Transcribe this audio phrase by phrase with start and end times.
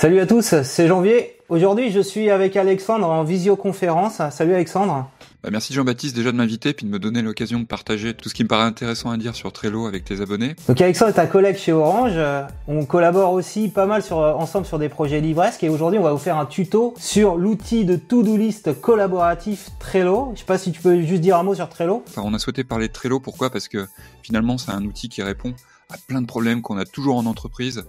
[0.00, 1.36] Salut à tous, c'est Janvier.
[1.50, 4.22] Aujourd'hui, je suis avec Alexandre en visioconférence.
[4.30, 5.10] Salut Alexandre.
[5.42, 8.34] Bah, merci Jean-Baptiste déjà de m'inviter puis de me donner l'occasion de partager tout ce
[8.34, 10.56] qui me paraît intéressant à dire sur Trello avec tes abonnés.
[10.68, 12.18] Donc Alexandre est un collègue chez Orange.
[12.66, 16.12] On collabore aussi pas mal sur, ensemble sur des projets livresques et aujourd'hui on va
[16.12, 20.32] vous faire un tuto sur l'outil de to-do list collaboratif Trello.
[20.32, 22.04] Je sais pas si tu peux juste dire un mot sur Trello.
[22.08, 23.50] Enfin, on a souhaité parler de Trello pourquoi?
[23.50, 23.86] Parce que
[24.22, 25.52] finalement c'est un outil qui répond
[25.98, 27.84] plein de problèmes qu'on a toujours en entreprise,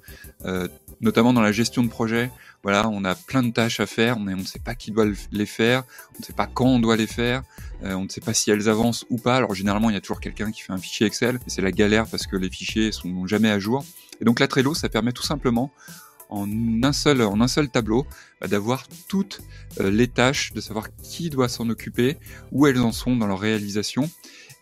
[0.45, 0.67] euh,
[1.01, 2.31] notamment dans la gestion de projet.
[2.63, 5.05] Voilà, on a plein de tâches à faire, mais on ne sait pas qui doit
[5.31, 5.83] les faire,
[6.15, 7.41] on ne sait pas quand on doit les faire,
[7.83, 9.37] euh, on ne sait pas si elles avancent ou pas.
[9.37, 11.71] Alors généralement, il y a toujours quelqu'un qui fait un fichier Excel, et c'est la
[11.71, 13.83] galère parce que les fichiers sont jamais à jour.
[14.19, 15.71] Et donc la Trello, ça permet tout simplement
[16.31, 16.47] en
[16.83, 18.07] un seul, en un seul tableau,
[18.39, 19.41] bah, d'avoir toutes
[19.79, 22.17] euh, les tâches, de savoir qui doit s'en occuper,
[22.51, 24.09] où elles en sont dans leur réalisation.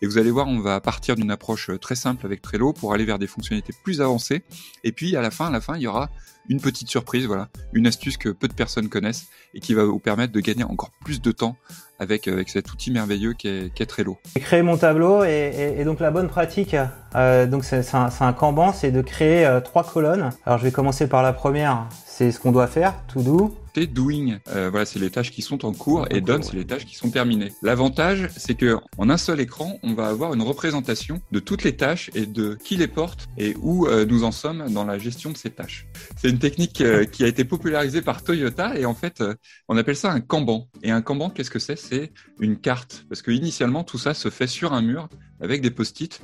[0.02, 2.94] Et vous allez voir, on va partir d'une approche euh, très simple avec Trello pour
[2.94, 4.42] aller vers des fonctionnalités plus avancées.
[4.82, 6.08] Et puis à la fin, à la fin, il y aura
[6.48, 9.98] une petite surprise, voilà, une astuce que peu de personnes connaissent et qui va vous
[9.98, 11.56] permettre de gagner encore plus de temps
[11.98, 14.16] avec, euh, avec cet outil merveilleux qui est, qui est Trello.
[14.34, 16.74] J'ai créé mon tableau et, donc la bonne pratique,
[17.14, 20.30] euh, donc c'est un, un, Kanban, c'est de créer trois colonnes.
[20.46, 23.54] Alors je vais commencer par la première, c'est ce qu'on doit faire, to do.
[23.78, 26.84] Doing, euh, voilà, c'est les tâches qui sont en cours et done, c'est les tâches
[26.84, 27.52] qui sont terminées.
[27.62, 31.76] L'avantage, c'est que en un seul écran, on va avoir une représentation de toutes les
[31.76, 35.30] tâches et de qui les porte et où euh, nous en sommes dans la gestion
[35.30, 35.86] de ces tâches.
[36.16, 39.22] C'est une technique euh, qui a été popularisée par Toyota et en fait,
[39.68, 40.68] on appelle ça un Kanban.
[40.82, 41.76] Et un Kanban, qu'est-ce que c'est?
[41.76, 45.08] C'est une carte, parce que initialement tout ça se fait sur un mur
[45.40, 46.20] avec des post-it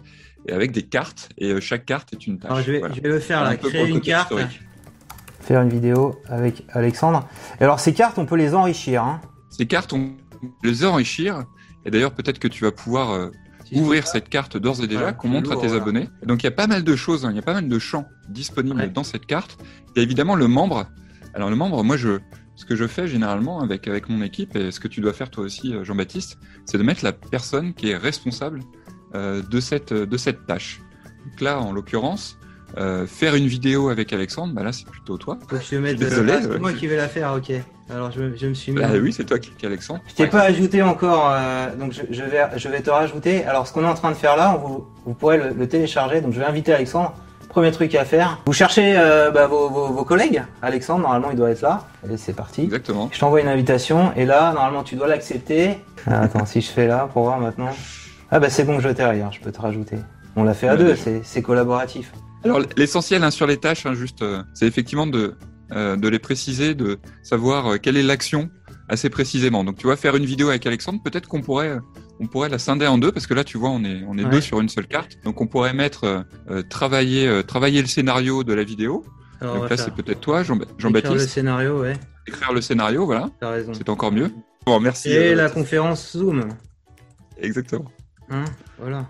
[0.49, 2.51] et avec des cartes et chaque carte est une tâche.
[2.51, 2.95] Alors je vais, voilà.
[2.95, 4.33] je vais le faire là, créer une carte.
[4.33, 4.61] Historique
[5.47, 7.29] faire une vidéo avec Alexandre.
[7.61, 9.05] Et alors ces cartes, on peut les enrichir.
[9.05, 9.21] Hein.
[9.51, 11.45] Ces cartes, on peut les enrichir.
[11.85, 13.31] Et d'ailleurs, peut-être que tu vas pouvoir euh,
[13.73, 15.83] ouvrir cette carte d'ores et déjà, qu'on montre à tes voilà.
[15.83, 16.09] abonnés.
[16.25, 17.31] Donc il y a pas mal de choses, hein.
[17.31, 18.89] il y a pas mal de champs disponibles ouais.
[18.89, 19.59] dans cette carte.
[19.95, 20.87] Il y a évidemment le membre.
[21.33, 22.19] Alors le membre, moi je,
[22.57, 25.31] ce que je fais généralement avec avec mon équipe et ce que tu dois faire
[25.31, 28.61] toi aussi, euh, Jean-Baptiste, c'est de mettre la personne qui est responsable
[29.15, 30.81] euh, de cette de cette tâche.
[31.25, 32.39] Donc là, en l'occurrence,
[32.77, 35.39] euh, faire une vidéo avec Alexandre, bah là c'est plutôt toi.
[35.41, 37.53] Faut que je mette Désolé, ah, c'est moi qui vais la faire, ok.
[37.89, 38.81] Alors je, je me suis mis.
[38.81, 40.01] Bah oui, c'est toi qui, qui Alexandre.
[40.09, 40.29] Je t'ai ouais.
[40.29, 43.45] pas ajouté encore, euh, donc je, je, vais je vais te rajouter.
[43.45, 46.21] Alors ce qu'on est en train de faire là, vous, vous pourrez le, le, télécharger.
[46.21, 47.15] Donc je vais inviter Alexandre.
[47.49, 50.43] Premier truc à faire, vous cherchez euh, bah, vos, vos, vos, collègues.
[50.61, 51.85] Alexandre, normalement il doit être là.
[52.13, 52.65] Et c'est parti.
[52.65, 53.09] Exactement.
[53.11, 55.79] Je t'envoie une invitation et là normalement tu dois l'accepter.
[56.07, 57.71] Ah, attends, si je fais là pour voir maintenant.
[58.31, 59.97] Ah bah c'est bon, je t'ai regarde, je peux te rajouter.
[60.35, 62.13] On l'a fait à deux, c'est collaboratif.
[62.45, 65.35] Alors l'essentiel hein, sur les tâches, hein, juste, euh, c'est effectivement de,
[65.73, 68.51] euh, de les préciser, de savoir euh, quelle est l'action
[68.89, 69.65] assez précisément.
[69.65, 71.77] Donc tu vois, faire une vidéo avec Alexandre, peut-être qu'on pourrait,
[72.21, 74.25] on pourrait la scinder en deux parce que là, tu vois, on est, on est
[74.25, 74.31] ouais.
[74.31, 75.19] deux sur une seule carte.
[75.25, 76.25] Donc on pourrait mettre
[76.71, 79.05] travailler, travailler le scénario de la vidéo.
[79.41, 80.81] Alors, Donc là, c'est peut-être toi, Jean-Baptiste.
[80.81, 81.97] Jean Écrire le scénario, ouais.
[82.27, 83.29] Écrire le scénario, voilà.
[83.41, 83.73] T'as raison.
[83.75, 84.31] C'est encore mieux.
[84.65, 85.11] Bon, merci.
[85.11, 86.49] Et la conférence Zoom.
[87.39, 87.91] Exactement.
[88.31, 88.45] Hein,
[88.79, 89.07] voilà.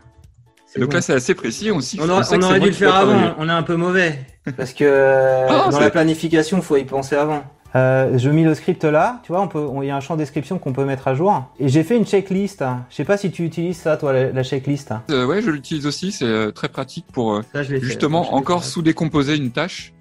[0.78, 0.96] Donc bon.
[0.96, 1.98] là, c'est assez précis aussi.
[2.00, 3.34] On, aura, on aurait dû le faire avant.
[3.38, 4.20] On est un peu mauvais.
[4.56, 7.42] Parce que oh, dans la planification, il faut y penser avant.
[7.76, 10.16] Euh, je mets le script là, tu vois, on peut, il y a un champ
[10.16, 11.44] description qu'on peut mettre à jour.
[11.58, 12.64] Et j'ai fait une checklist.
[12.88, 14.94] Je sais pas si tu utilises ça, toi, la, la checklist.
[15.10, 16.10] Euh, ouais, je l'utilise aussi.
[16.10, 18.32] C'est euh, très pratique pour ça, justement fait.
[18.32, 19.92] encore sous-décomposer une tâche.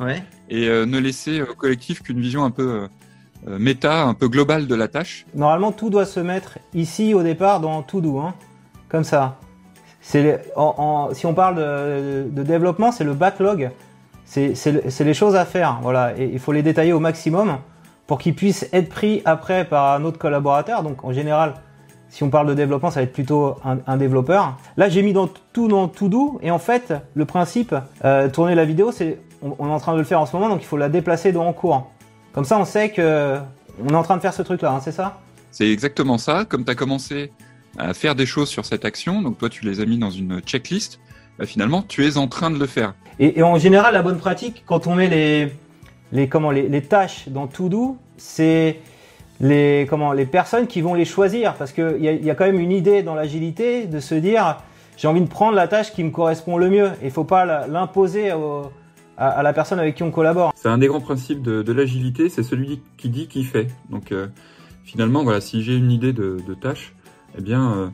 [0.00, 0.22] Ouais.
[0.48, 2.88] Et euh, ne laisser au collectif qu'une vision un peu
[3.46, 5.26] méta, un peu globale de la tâche.
[5.34, 8.34] Normalement, tout doit se mettre ici au départ dans To Do, hein,
[8.88, 9.38] comme ça.
[10.08, 13.70] Si on parle de, développement, c'est le backlog.
[14.24, 14.54] C'est
[15.00, 16.16] les choses à faire, voilà.
[16.16, 17.58] Et il faut les détailler au maximum
[18.06, 20.82] pour qu'ils puissent être pris après par un autre collaborateur.
[20.82, 21.54] Donc en général,
[22.08, 24.56] si on parle de développement, ça va être plutôt un, développeur.
[24.78, 25.14] Là, j'ai mis
[25.52, 29.54] tout dans tout doux et en fait, le principe euh, tourner la vidéo, c'est on,
[29.58, 31.32] on, est en train de le faire en ce moment, donc il faut la déplacer
[31.32, 31.90] dans en cours.
[32.32, 33.36] Comme ça, on sait que
[33.86, 35.18] on est en train de faire ce truc-là, hein, c'est ça?
[35.50, 36.46] C'est exactement ça.
[36.46, 37.30] Comme tu as commencé
[37.76, 39.22] à faire des choses sur cette action.
[39.22, 41.00] Donc toi, tu les as mis dans une checklist.
[41.38, 42.94] Bah, finalement, tu es en train de le faire.
[43.18, 45.52] Et, et, en général, la bonne pratique, quand on met les,
[46.12, 48.80] les, comment, les, les tâches dans To-Do, c'est
[49.40, 51.54] les, comment, les personnes qui vont les choisir.
[51.54, 54.58] Parce qu'il y a, y a quand même une idée dans l'agilité de se dire,
[54.96, 56.90] j'ai envie de prendre la tâche qui me correspond le mieux.
[57.02, 58.36] Il ne faut pas l'imposer à,
[59.16, 60.52] à, la personne avec qui on collabore.
[60.56, 63.68] C'est un des grands principes de, de l'agilité, c'est celui qui dit qui fait.
[63.90, 64.28] Donc euh,
[64.84, 66.94] finalement, voilà, si j'ai une idée de, de tâche,
[67.36, 67.88] eh bien, euh,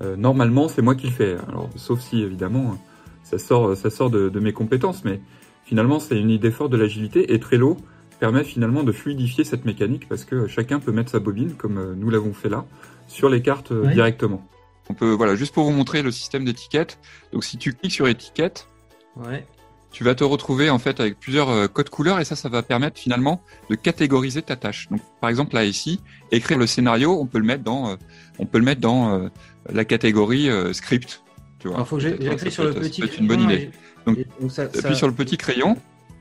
[0.00, 1.36] euh, normalement, c'est moi qui le fais.
[1.48, 2.78] Alors, sauf si, évidemment,
[3.22, 5.20] ça sort, ça sort de, de mes compétences, mais
[5.64, 7.32] finalement, c'est une idée forte de l'agilité.
[7.32, 7.76] Et Trello
[8.18, 11.94] permet finalement de fluidifier cette mécanique parce que chacun peut mettre sa bobine, comme euh,
[11.96, 12.64] nous l'avons fait là,
[13.08, 13.92] sur les cartes oui.
[13.94, 14.46] directement.
[14.88, 16.98] On peut, voilà, juste pour vous montrer le système d'étiquette.
[17.32, 18.68] Donc, si tu cliques sur étiquette,
[19.16, 19.46] ouais.
[19.92, 22.62] Tu vas te retrouver en fait avec plusieurs euh, codes couleurs et ça, ça va
[22.62, 24.88] permettre finalement de catégoriser ta tâche.
[24.90, 26.00] Donc, par exemple, là ici,
[26.30, 27.96] écrire le scénario, on peut le mettre dans, euh,
[28.38, 29.28] on peut le mettre dans euh,
[29.70, 31.22] la catégorie script.
[31.58, 31.78] Tu vois.
[31.78, 33.02] Alors, faut que j'écris sur le petit.
[33.02, 33.70] C'est une bonne idée.
[34.06, 34.18] donc,
[34.58, 35.76] appuie sur le petit crayon.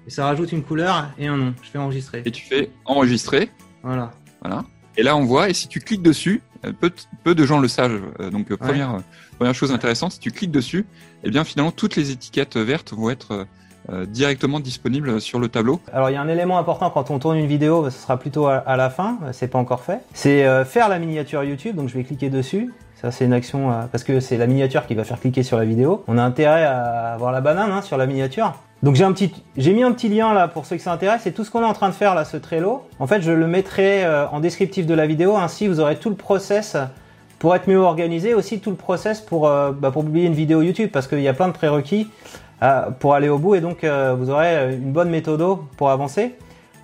[0.07, 1.53] Et ça rajoute une couleur et un nom.
[1.61, 2.23] Je fais enregistrer.
[2.25, 3.51] Et tu fais enregistrer.
[3.83, 4.11] Voilà.
[4.41, 4.65] Voilà.
[4.97, 5.49] Et là, on voit.
[5.49, 6.41] Et si tu cliques dessus,
[6.79, 6.91] peu,
[7.23, 8.01] peu de gens le savent.
[8.31, 8.97] Donc, première,
[9.37, 10.85] première chose intéressante, si tu cliques dessus,
[11.23, 13.47] eh bien finalement toutes les étiquettes vertes vont être
[14.07, 15.79] directement disponible sur le tableau.
[15.93, 18.47] Alors il y a un élément important quand on tourne une vidéo, ce sera plutôt
[18.47, 19.99] à, la fin, c'est pas encore fait.
[20.13, 22.73] C'est euh, faire la miniature YouTube, donc je vais cliquer dessus.
[22.95, 25.57] Ça c'est une action euh, parce que c'est la miniature qui va faire cliquer sur
[25.57, 26.03] la vidéo.
[26.07, 28.53] On a intérêt à avoir la banane hein, sur la miniature.
[28.83, 31.23] Donc j'ai un petit, j'ai mis un petit lien là pour ceux qui s'intéressent.
[31.23, 32.83] C'est tout ce qu'on est en train de faire là, ce Trello.
[32.99, 35.35] En fait, je le mettrai en descriptif de la vidéo.
[35.35, 36.77] Ainsi, vous aurez tout le process
[37.39, 40.91] pour être mieux organisé, aussi tout le process pour bah, pour publier une vidéo YouTube
[40.93, 42.07] parce qu'il y a plein de prérequis.
[42.61, 45.41] Euh, pour aller au bout et donc euh, vous aurez une bonne méthode
[45.77, 46.35] pour avancer.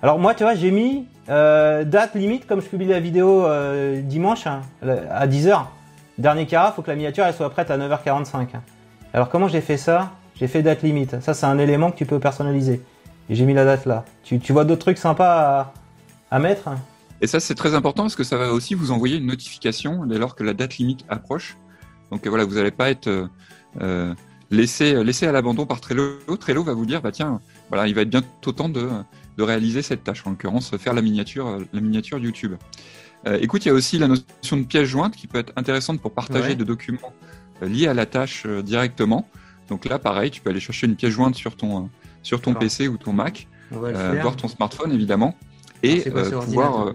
[0.02, 3.46] Alors moi tu vois j'ai mis euh, date limite comme je publie la vidéo
[4.02, 4.62] dimanche hein,
[5.10, 5.64] à 10h.
[6.16, 8.46] Dernier il faut que la miniature elle soit prête à 9h45.
[9.12, 10.12] Alors comment j'ai fait ça?
[10.36, 11.20] J'ai fait date limite.
[11.20, 12.80] Ça c'est un élément que tu peux personnaliser.
[13.28, 14.04] J'ai mis la date là.
[14.22, 15.72] Tu vois d'autres trucs sympas
[16.30, 16.70] à, mettre?
[17.20, 20.16] Et ça c'est très important parce que ça va aussi vous envoyer une notification dès
[20.16, 21.58] lors que la date limite approche.
[22.10, 23.28] Donc voilà, vous n'allez pas être
[24.50, 24.94] laissé,
[25.26, 26.18] à l'abandon par Trello.
[26.38, 28.88] Trello va vous dire, bah tiens, voilà, il va être bientôt temps de,
[29.36, 32.54] de réaliser cette tâche, en l'occurrence faire la miniature, la miniature YouTube.
[33.26, 36.00] Euh, écoute, il y a aussi la notion de pièce jointe qui peut être intéressante
[36.00, 37.12] pour partager des documents
[37.62, 39.28] euh, liés à la tâche euh, directement.
[39.68, 41.90] Donc là, pareil, tu peux aller chercher une pièce jointe sur ton,
[42.22, 45.36] sur ton PC ou ton Mac, voir ton smartphone évidemment,
[45.82, 46.92] et pouvoir.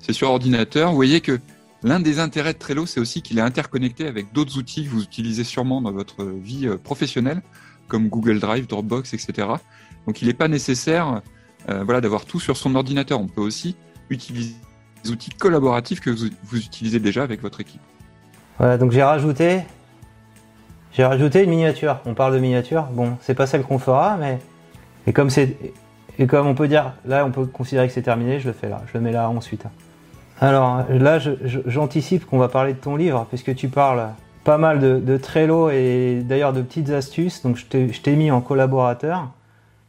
[0.00, 0.90] C'est sur ordinateur.
[0.90, 1.38] Vous voyez que
[1.84, 5.02] L'un des intérêts de Trello, c'est aussi qu'il est interconnecté avec d'autres outils que vous
[5.02, 7.42] utilisez sûrement dans votre vie euh, professionnelle,
[7.88, 9.48] comme Google Drive, Dropbox, etc.
[10.06, 11.22] Donc il n'est pas nécessaire
[11.68, 13.20] euh, voilà, d'avoir tout sur son ordinateur.
[13.20, 13.76] On peut aussi
[14.10, 14.54] utiliser
[15.02, 17.80] des outils collaboratifs que vous, utilisez déjà avec votre équipe.
[18.58, 19.62] Voilà, donc j'ai rajouté,
[20.92, 21.98] j'ai rajouté une miniature.
[22.06, 22.84] On parle de miniature.
[22.92, 24.38] Bon, c'est pas celle qu'on fera, mais
[25.08, 25.30] et comme
[26.18, 28.38] et comme on peut dire, là, on peut considérer que c'est terminé.
[28.38, 28.82] Je le fais là.
[28.86, 29.64] Je le mets là ensuite.
[30.42, 31.20] Alors là,
[31.66, 34.08] j'anticipe qu'on va parler de ton livre, puisque tu parles
[34.42, 37.42] pas mal de, Trello et d'ailleurs de petites astuces.
[37.42, 39.28] Donc je t'ai mis en collaborateur.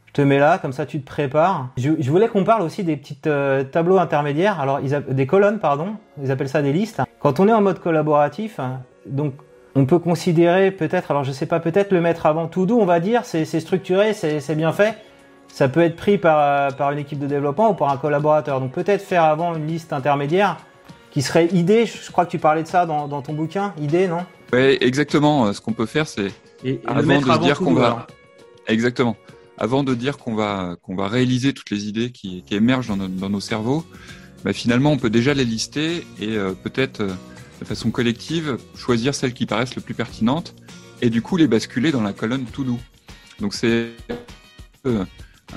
[0.06, 1.70] Je te mets là, comme ça tu te prépares.
[1.76, 5.96] Je, voulais qu'on parle aussi des petits euh, tableaux intermédiaires, alors des colonnes, pardon.
[6.22, 7.02] Ils appellent ça des listes.
[7.20, 8.60] Quand on est en mode collaboratif,
[9.08, 9.34] donc
[9.74, 12.86] on peut considérer peut-être, alors je sais pas, peut-être le mettre avant tout doux, on
[12.86, 14.96] va dire, c'est structuré, c'est bien fait
[15.54, 18.60] ça peut être pris par, euh, par une équipe de développement ou par un collaborateur.
[18.60, 20.58] Donc peut-être faire avant une liste intermédiaire
[21.12, 21.86] qui serait idée.
[21.86, 24.26] Je crois que tu parlais de ça dans, dans ton bouquin, idée, non?
[24.52, 25.46] Oui, exactement.
[25.46, 26.32] Euh, ce qu'on peut faire, c'est
[26.88, 28.08] avant de dire qu'on va
[28.68, 29.16] exactement.
[29.60, 33.08] Avant de dire qu'on va qu'on va réaliser toutes les idées qui, qui émergent dans,
[33.08, 33.86] dans, nos cerveaux,
[34.44, 39.36] bah, finalement, on peut déjà les lister et euh, peut-être de façon collective choisir celles
[39.36, 40.56] qui paraissent le plus pertinentes
[41.04, 42.80] et du coup les basculer dans la colonne to do.
[43.40, 43.90] Donc c'est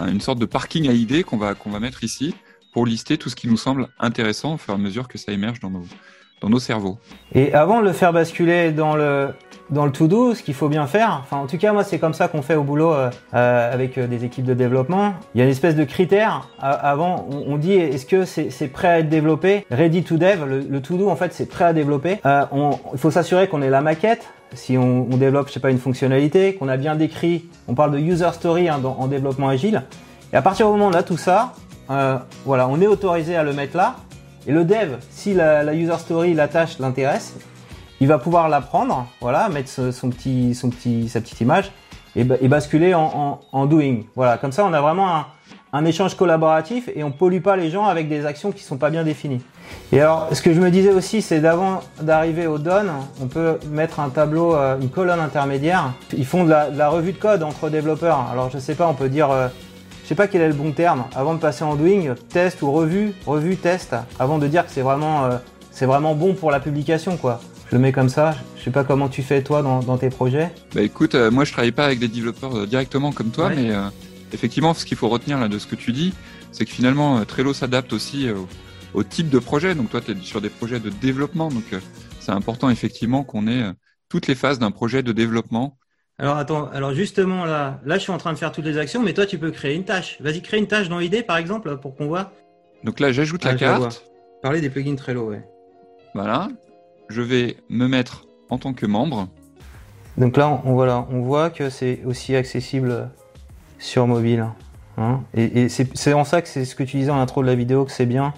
[0.07, 2.35] une sorte de parking à idées qu'on va, qu'on va mettre ici
[2.73, 5.33] pour lister tout ce qui nous semble intéressant au fur et à mesure que ça
[5.33, 5.85] émerge dans nos,
[6.41, 6.99] dans nos cerveaux.
[7.35, 9.31] Et avant de le faire basculer dans le,
[9.71, 12.15] dans le to-do, ce qu'il faut bien faire, enfin en tout cas moi c'est comme
[12.15, 15.41] ça qu'on fait au boulot euh, euh, avec euh, des équipes de développement, il y
[15.41, 19.67] a une espèce de critère, avant on, dit est-ce que c'est prêt à être développé,
[19.71, 23.62] ready to dev, le, to-do en fait c'est prêt à développer, il faut s'assurer qu'on
[23.62, 27.47] ait la maquette, si on, développe, je sais pas, une fonctionnalité, qu'on a bien décrit,
[27.69, 29.83] on parle de user story hein, en développement agile.
[30.33, 31.53] Et à partir du moment où on a tout ça,
[31.91, 33.97] euh, voilà, on est autorisé à le mettre là.
[34.47, 37.35] Et le dev, si la, user story, la tâche l'intéresse,
[38.00, 41.73] il va pouvoir la prendre, voilà, mettre son petit, son petit, sa petite image
[42.16, 44.02] et, basculer en, doing.
[44.16, 45.26] Voilà, comme ça, on a vraiment un,
[45.73, 48.90] un échange collaboratif et on pollue pas les gens avec des actions qui sont pas
[48.90, 49.42] bien définies.
[49.92, 53.58] Et alors, ce que je me disais aussi, c'est d'avant d'arriver au done, on peut
[53.70, 55.92] mettre un tableau, euh, une colonne intermédiaire.
[56.16, 58.26] Ils font de la, revue de code entre développeurs.
[58.32, 59.49] Alors, je sais pas, on peut dire, euh,
[60.02, 62.73] je sais pas quel est le bon terme, avant de passer en doing, test ou
[62.73, 65.37] revue, revue, test, avant de dire que c'est vraiment, euh,
[65.70, 67.40] c'est vraiment bon pour la publication, quoi.
[67.68, 68.37] Je le mets comme ça.
[68.56, 70.52] Je sais pas comment tu fais toi dans, tes projets.
[70.75, 73.73] Bah écoute, moi je travaille pas avec des développeurs directement comme toi, mais
[74.32, 76.14] effectivement, ce qu'il faut retenir là de ce que tu dis,
[76.52, 78.28] c'est que finalement Trello s'adapte aussi
[78.96, 79.75] au type de projet.
[79.75, 81.80] Donc toi, tu es sur des projets de développement, donc euh,
[82.18, 83.73] c'est important effectivement qu'on ait euh,
[84.08, 85.78] toutes les phases d'un projet de développement.
[86.18, 89.02] Alors attends, alors justement là, là je suis en train de faire toutes les actions,
[89.02, 90.16] mais toi tu peux créer une tâche.
[90.20, 92.32] Vas-y, crée une tâche dans idée par exemple pour qu'on voit.
[92.85, 94.04] Donc là, j'ajoute la ah, carte.
[94.42, 95.44] Parler des plugins Trello, ouais.
[96.14, 96.49] Voilà.
[97.09, 99.29] Je vais me mettre en tant que membre.
[100.17, 103.11] Donc là, on, voilà, on voit que c'est aussi accessible
[103.79, 104.47] sur mobile.
[104.99, 105.21] Hein.
[105.35, 107.55] et, et c'est en ça que c'est ce que tu disais en intro de la
[107.55, 108.33] vidéo que c'est bien.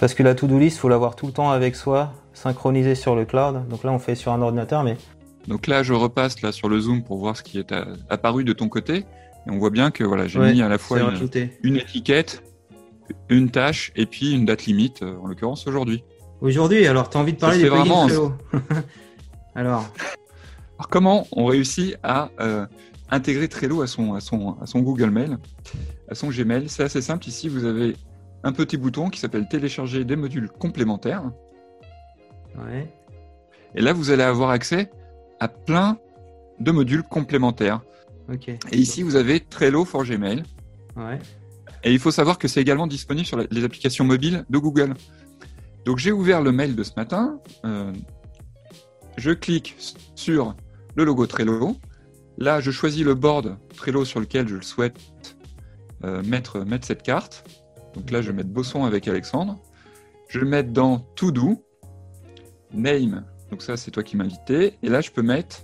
[0.00, 3.26] Parce que la to-do list, faut l'avoir tout le temps avec soi, synchronisée sur le
[3.26, 3.68] cloud.
[3.68, 4.96] Donc là, on fait sur un ordinateur, mais.
[5.46, 7.74] Donc là, je repasse là sur le zoom pour voir ce qui est
[8.08, 9.04] apparu de ton côté.
[9.46, 11.00] Et on voit bien que voilà, j'ai mis à la fois
[11.62, 12.42] une, étiquette,
[13.28, 16.02] une tâche et puis une date limite, euh, en l'occurrence aujourd'hui.
[16.40, 18.06] Aujourd'hui, alors tu as envie de parler des vraiment...
[19.54, 19.92] alors.
[20.78, 20.88] alors.
[20.88, 22.66] comment on réussit à euh,
[23.10, 25.38] intégrer Trello à son, à, son, à son Google Mail,
[26.08, 26.68] à son Gmail?
[26.68, 27.28] C'est assez simple.
[27.28, 27.94] Ici, vous avez
[28.42, 31.24] un petit bouton qui s'appelle télécharger des modules complémentaires.
[32.56, 32.90] Ouais.
[33.74, 34.90] Et là, vous allez avoir accès
[35.40, 35.98] à plein
[36.58, 37.82] de modules complémentaires.
[38.32, 38.48] Ok.
[38.48, 40.42] Et ici, vous avez Trello for Gmail.
[40.96, 41.18] Ouais.
[41.84, 44.94] Et il faut savoir que c'est également disponible sur les applications mobiles de Google.
[45.84, 47.40] Donc j'ai ouvert le mail de ce matin.
[47.64, 47.92] Euh,
[49.16, 49.76] je clique
[50.14, 50.54] sur
[50.94, 51.76] le logo Trello.
[52.38, 54.98] Là, je choisis le board Trello sur lequel je souhaite
[56.04, 57.44] euh, mettre, cette carte.
[57.94, 59.58] Donc là, je vais mettre Bosson avec Alexandre.
[60.28, 61.64] Je vais mettre dans To Do,
[62.72, 64.78] Name, donc ça c'est toi qui invité.
[64.82, 65.62] Et là, je peux mettre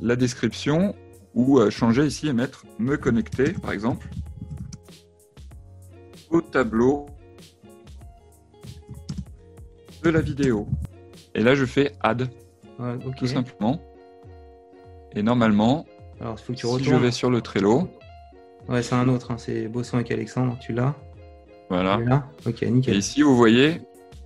[0.00, 0.94] la description
[1.34, 4.08] ou euh, changer ici et mettre Me connecter, par exemple,
[6.30, 7.06] au tableau
[10.08, 10.66] de la vidéo.
[11.34, 12.28] Et là, je fais Add,
[13.18, 13.80] tout simplement.
[15.14, 15.86] Et normalement,
[16.20, 17.88] Alors, faut que tu si je vais sur le Trello...
[18.68, 19.36] Ouais, c'est un autre, hein.
[19.38, 20.94] c'est Bosson avec Alexandre, tu l'as
[21.70, 21.98] voilà.
[22.46, 22.94] Ok, nickel.
[22.94, 23.82] Et ici, vous voyez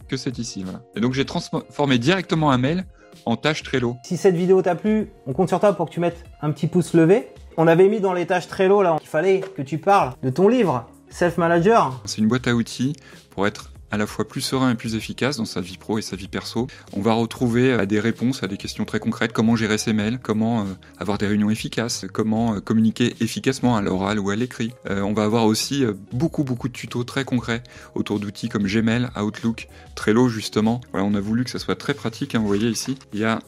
[0.09, 0.63] que c'est ici.
[0.63, 0.83] Voilà.
[0.95, 2.85] Et donc, j'ai transformé directement un mail
[3.27, 3.97] en tâche Trello.
[4.05, 6.69] Si cette vidéo t'a plu, on compte sur toi pour que tu mettes un petit
[6.69, 7.29] pouce levé.
[7.57, 10.47] On avait mis dans les tâches Trello là qu'il fallait que tu parles de ton
[10.47, 12.01] livre Self Manager.
[12.05, 12.95] C'est une boîte à outils
[13.31, 16.03] pour être à la fois plus serein et plus efficace dans sa vie pro et
[16.03, 16.67] sa vie perso.
[16.95, 20.19] On va retrouver euh, des réponses à des questions très concrètes, comment gérer ses mails,
[20.21, 20.65] comment euh,
[20.99, 24.73] avoir des réunions efficaces, comment euh, communiquer efficacement à l'oral ou à l'écrit?
[24.89, 27.63] on va avoir aussi beaucoup beaucoup de tutos très concrets
[27.95, 30.81] autour d'outils comme Gmail, Outlook, Trello justement.
[30.93, 32.35] Voilà, on a voulu que ça soit très pratique.
[32.35, 33.41] Hein, vous voyez ici, il y a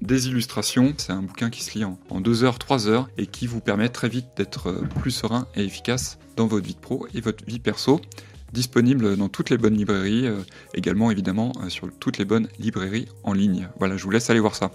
[0.00, 0.94] des illustrations.
[0.98, 3.88] C'est un bouquin qui se lit en, 2 heures, 3 heures et qui vous permet
[3.88, 8.00] très vite d'être plus serein et efficace dans votre vie pro et votre vie perso
[8.52, 10.40] disponible dans toutes les bonnes librairies, euh,
[10.74, 13.68] également évidemment euh, sur toutes les bonnes librairies en ligne.
[13.78, 14.70] Voilà, je vous laisse aller voir ça.